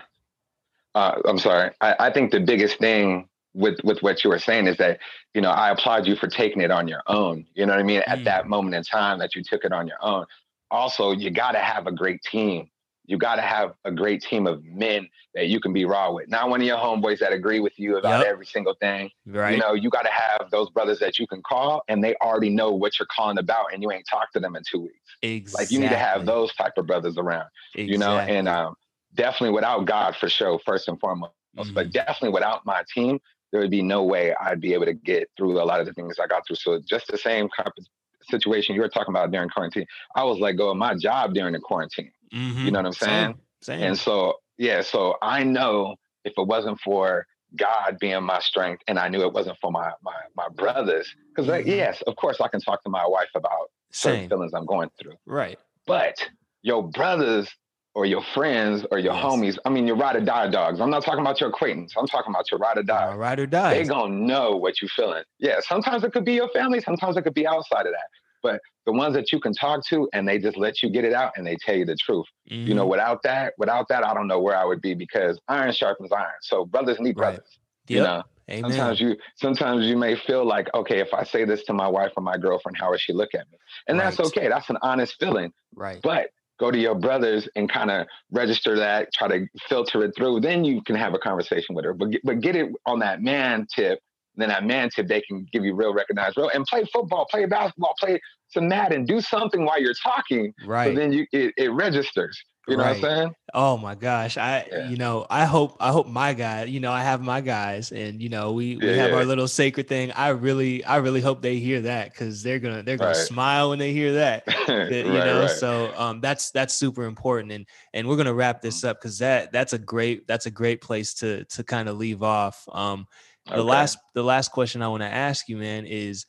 [0.94, 1.70] uh I'm sorry.
[1.80, 4.98] I, I think the biggest thing with with what you were saying is that
[5.34, 7.46] you know I applaud you for taking it on your own.
[7.54, 8.00] You know what I mean?
[8.00, 8.08] Mm.
[8.08, 10.26] At that moment in time that you took it on your own.
[10.70, 12.70] Also, you got to have a great team
[13.06, 16.28] you got to have a great team of men that you can be raw with.
[16.28, 18.28] Not one of your homeboys that agree with you about yep.
[18.28, 19.10] every single thing.
[19.26, 19.54] Right.
[19.54, 22.50] You know, you got to have those brothers that you can call and they already
[22.50, 24.94] know what you're calling about and you ain't talked to them in two weeks.
[25.22, 25.64] Exactly.
[25.64, 27.92] Like you need to have those type of brothers around, exactly.
[27.92, 28.74] you know, and, um,
[29.14, 31.74] definitely without God for sure, first and foremost, mm-hmm.
[31.74, 33.20] but definitely without my team,
[33.50, 35.92] there would be no way I'd be able to get through a lot of the
[35.92, 36.56] things I got through.
[36.56, 37.86] So just the same kind of
[38.30, 41.52] situation you were talking about during quarantine, I was let go of my job during
[41.52, 42.12] the quarantine.
[42.32, 42.64] Mm-hmm.
[42.64, 43.34] You know what I'm saying?
[43.62, 43.78] Same.
[43.78, 43.82] Same.
[43.82, 48.98] And so yeah, so I know if it wasn't for God being my strength, and
[48.98, 51.68] I knew it wasn't for my my my brothers, because mm-hmm.
[51.68, 54.12] yes, of course I can talk to my wife about Same.
[54.14, 55.14] certain feelings I'm going through.
[55.26, 55.58] Right.
[55.86, 56.26] But
[56.62, 57.48] your brothers
[57.94, 59.24] or your friends or your yes.
[59.24, 59.58] homies.
[59.64, 60.80] I mean, your ride or die dogs.
[60.80, 61.94] I'm not talking about your acquaintance.
[61.96, 63.14] I'm talking about your ride or die.
[63.14, 63.74] Ride or die.
[63.74, 65.24] They gonna know what you're feeling.
[65.38, 65.60] Yeah.
[65.60, 66.80] Sometimes it could be your family.
[66.80, 68.08] Sometimes it could be outside of that.
[68.42, 71.12] But the ones that you can talk to and they just let you get it
[71.12, 72.26] out and they tell you the truth.
[72.50, 72.66] Mm-hmm.
[72.66, 72.90] You know, mm-hmm.
[72.90, 76.32] without that, without that, I don't know where I would be because iron sharpens iron.
[76.40, 77.40] So brothers need brothers.
[77.40, 77.94] Right.
[77.94, 77.96] Yep.
[77.96, 78.22] You know.
[78.50, 78.72] Amen.
[78.72, 82.12] Sometimes you sometimes you may feel like, okay, if I say this to my wife
[82.16, 83.58] or my girlfriend, how would she look at me?
[83.86, 84.04] And right.
[84.04, 84.48] that's okay.
[84.48, 85.52] That's an honest feeling.
[85.74, 86.00] Right.
[86.02, 86.30] But
[86.62, 90.38] go to your brothers and kind of register that, try to filter it through.
[90.38, 91.92] Then you can have a conversation with her.
[91.92, 93.98] But get, but get it on that man tip.
[94.36, 97.46] Then that man tip, they can give you real recognized real and play football, play
[97.46, 100.54] basketball, play some Madden, do something while you're talking.
[100.64, 100.94] Right.
[100.94, 102.40] So then you it, it registers.
[102.68, 103.02] You know right.
[103.02, 103.34] what I'm saying?
[103.54, 104.38] Oh my gosh.
[104.38, 104.88] I yeah.
[104.88, 108.22] you know, I hope I hope my guy, you know, I have my guys and
[108.22, 109.02] you know, we we yeah.
[109.02, 110.12] have our little sacred thing.
[110.12, 113.16] I really I really hope they hear that cuz they're going to they're going right.
[113.16, 114.44] to smile when they hear that.
[114.68, 118.62] you right, know, so um that's that's super important and and we're going to wrap
[118.62, 118.90] this mm-hmm.
[118.90, 122.22] up cuz that that's a great that's a great place to to kind of leave
[122.22, 122.64] off.
[122.72, 123.06] Um
[123.46, 123.62] the okay.
[123.62, 126.26] last the last question I want to ask you man is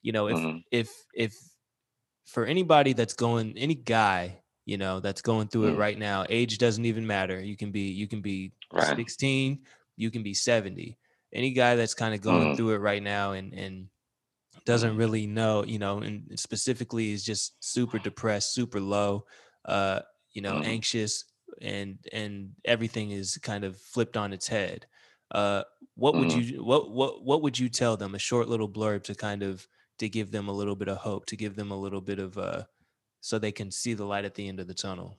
[0.00, 0.58] you know, if mm-hmm.
[0.70, 1.34] if if
[2.24, 5.72] for anybody that's going any guy you know that's going through mm.
[5.72, 8.96] it right now age doesn't even matter you can be you can be right.
[8.96, 9.60] 16
[9.96, 10.96] you can be 70
[11.32, 12.56] any guy that's kind of going mm.
[12.56, 13.88] through it right now and and
[14.64, 19.24] doesn't really know you know and specifically is just super depressed super low
[19.66, 20.00] uh
[20.32, 20.64] you know mm.
[20.64, 21.24] anxious
[21.60, 24.86] and and everything is kind of flipped on its head
[25.32, 25.62] uh
[25.96, 26.44] what would mm.
[26.44, 29.66] you what what what would you tell them a short little blurb to kind of
[29.98, 32.38] to give them a little bit of hope to give them a little bit of
[32.38, 32.62] uh
[33.24, 35.16] so they can see the light at the end of the tunnel?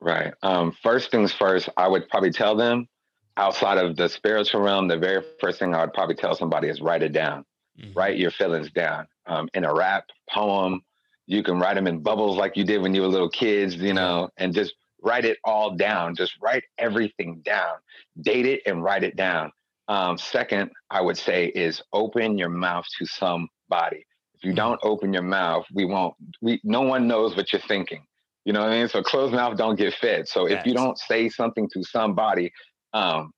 [0.00, 0.32] Right.
[0.44, 2.88] Um, first things first, I would probably tell them
[3.36, 6.80] outside of the spiritual realm, the very first thing I would probably tell somebody is
[6.80, 7.44] write it down.
[7.80, 7.98] Mm-hmm.
[7.98, 10.80] Write your feelings down um, in a rap, poem.
[11.26, 13.92] You can write them in bubbles like you did when you were little kids, you
[13.92, 16.14] know, and just write it all down.
[16.14, 17.74] Just write everything down.
[18.20, 19.50] Date it and write it down.
[19.88, 24.06] Um, second, I would say is open your mouth to somebody.
[24.38, 26.14] If you don't open your mouth, we won't.
[26.40, 28.02] We no one knows what you're thinking.
[28.44, 28.88] You know what I mean?
[28.88, 30.28] So closed mouth don't get fed.
[30.28, 32.52] So if you don't say something to somebody,
[32.94, 33.32] um,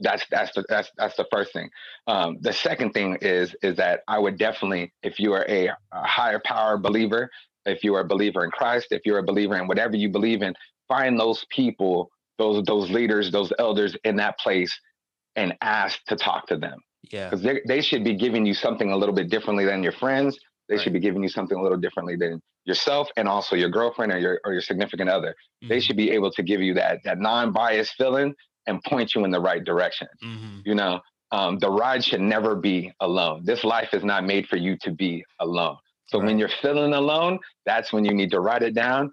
[0.00, 1.70] that's that's the that's that's the first thing.
[2.06, 5.74] Um, the second thing is is that I would definitely, if you are a, a
[5.92, 7.30] higher power believer,
[7.64, 10.42] if you are a believer in Christ, if you're a believer in whatever you believe
[10.42, 10.54] in,
[10.86, 14.78] find those people, those those leaders, those elders in that place,
[15.36, 16.78] and ask to talk to them.
[17.10, 17.30] Yeah.
[17.30, 20.38] Because they, they should be giving you something a little bit differently than your friends.
[20.68, 20.82] They right.
[20.82, 24.18] should be giving you something a little differently than yourself and also your girlfriend or
[24.18, 25.30] your or your significant other.
[25.30, 25.68] Mm-hmm.
[25.68, 28.34] They should be able to give you that that non-biased feeling
[28.66, 30.08] and point you in the right direction.
[30.24, 30.58] Mm-hmm.
[30.64, 31.00] You know,
[31.32, 33.44] um, the ride should never be alone.
[33.44, 35.76] This life is not made for you to be alone.
[36.06, 36.26] So right.
[36.26, 39.12] when you're feeling alone, that's when you need to write it down.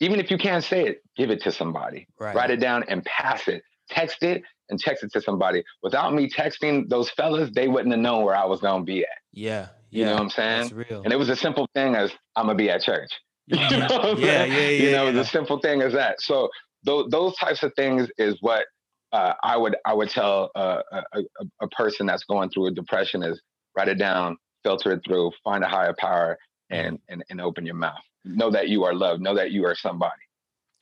[0.00, 2.06] Even if you can't say it, give it to somebody.
[2.18, 2.34] Right.
[2.34, 3.62] Write it down and pass it.
[3.88, 5.62] Text it and text it to somebody.
[5.82, 9.08] Without me texting those fellas, they wouldn't have known where I was gonna be at.
[9.32, 9.68] Yeah.
[9.90, 10.74] yeah you know what I'm saying?
[10.74, 11.02] real.
[11.02, 13.10] And it was a simple thing as I'm gonna be at church.
[13.46, 14.68] you know yeah, yeah, yeah.
[14.68, 15.12] You know, yeah.
[15.12, 16.20] the simple thing as that.
[16.20, 16.48] So
[16.84, 18.66] those those types of things is what
[19.12, 21.22] uh, I would I would tell uh, a, a,
[21.62, 23.40] a person that's going through a depression is
[23.76, 26.38] write it down, filter it through, find a higher power,
[26.70, 28.00] and and and open your mouth.
[28.24, 29.20] Know that you are loved.
[29.20, 30.22] Know that you are somebody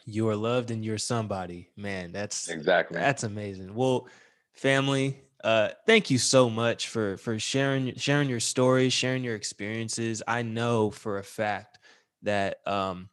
[0.05, 2.99] you are loved and you're somebody man that's exactly.
[2.99, 3.75] that's amazing.
[3.75, 4.09] Well
[4.53, 10.23] family uh thank you so much for for sharing sharing your stories sharing your experiences.
[10.27, 11.79] I know for a fact
[12.23, 13.09] that um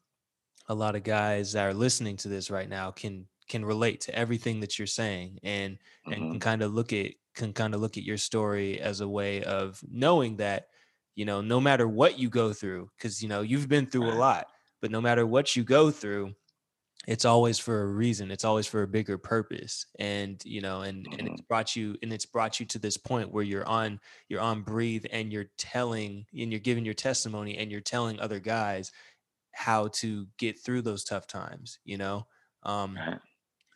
[0.67, 4.15] a lot of guys that are listening to this right now can can relate to
[4.15, 6.13] everything that you're saying and mm-hmm.
[6.13, 9.08] and can kind of look at can kind of look at your story as a
[9.08, 10.67] way of knowing that
[11.15, 14.13] you know no matter what you go through because you know you've been through a
[14.13, 14.48] lot
[14.81, 16.33] but no matter what you go through
[17.10, 21.08] it's always for a reason it's always for a bigger purpose and you know and
[21.08, 21.48] and it's mm-hmm.
[21.48, 25.06] brought you and it's brought you to this point where you're on you're on breathe
[25.12, 28.92] and you're telling and you're giving your testimony and you're telling other guys
[29.54, 32.28] how to get through those tough times you know
[32.62, 32.98] um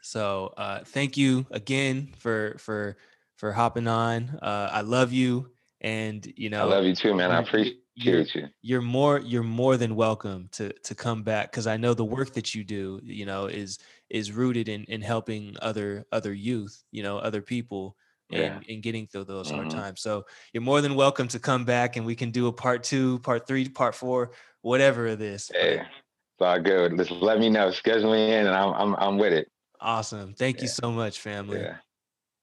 [0.03, 2.97] so uh thank you again for for
[3.37, 5.49] for hopping on uh i love you
[5.81, 8.25] and you know i love you too man i appreciate you're,
[8.61, 12.33] you're more you're more than welcome to to come back because I know the work
[12.33, 13.77] that you do, you know, is
[14.09, 17.95] is rooted in in helping other other youth, you know, other people
[18.29, 18.39] yeah.
[18.39, 19.57] and, and getting through those mm-hmm.
[19.57, 20.01] hard times.
[20.01, 23.19] So you're more than welcome to come back and we can do a part two,
[23.19, 24.31] part three, part four,
[24.61, 25.51] whatever it is.
[25.53, 26.97] Hey, it's all good.
[26.97, 27.71] Just let me know.
[27.71, 29.51] Schedule me in and I'm I'm I'm with it.
[29.79, 30.33] Awesome.
[30.33, 30.61] Thank yeah.
[30.63, 31.59] you so much, family.
[31.59, 31.75] Yeah.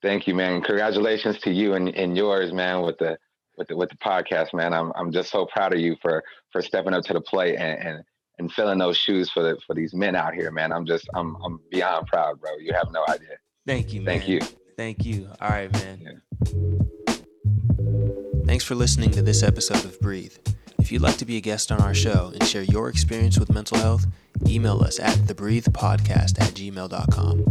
[0.03, 0.63] Thank you, man.
[0.63, 3.19] Congratulations to you and, and yours, man, with the
[3.61, 4.73] with the with the podcast, man.
[4.73, 7.79] I'm I'm just so proud of you for for stepping up to the plate and
[7.87, 8.05] and,
[8.39, 10.73] and filling those shoes for the for these men out here, man.
[10.73, 12.53] I'm just I'm I'm beyond proud, bro.
[12.59, 13.37] You have no idea.
[13.67, 14.19] Thank you, man.
[14.19, 14.41] Thank you.
[14.77, 15.29] Thank you.
[15.41, 16.01] All right, man.
[16.01, 16.15] Yeah.
[18.47, 20.35] Thanks for listening to this episode of Breathe.
[20.79, 23.53] If you'd like to be a guest on our show and share your experience with
[23.53, 24.07] mental health,
[24.47, 27.45] email us at thebreathepodcast at gmail.com.